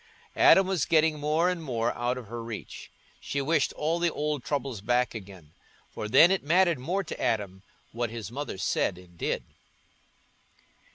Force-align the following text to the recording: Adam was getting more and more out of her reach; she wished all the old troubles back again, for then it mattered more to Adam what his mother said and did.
Adam 0.35 0.65
was 0.65 0.85
getting 0.87 1.19
more 1.19 1.47
and 1.47 1.61
more 1.63 1.93
out 1.93 2.17
of 2.17 2.25
her 2.25 2.43
reach; 2.43 2.89
she 3.19 3.39
wished 3.39 3.71
all 3.73 3.99
the 3.99 4.09
old 4.09 4.43
troubles 4.43 4.81
back 4.81 5.13
again, 5.13 5.53
for 5.91 6.07
then 6.07 6.31
it 6.31 6.41
mattered 6.43 6.79
more 6.79 7.03
to 7.03 7.21
Adam 7.21 7.61
what 7.91 8.09
his 8.09 8.31
mother 8.31 8.57
said 8.57 8.97
and 8.97 9.15
did. 9.15 9.43